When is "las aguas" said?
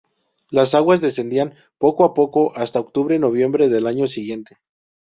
0.49-0.99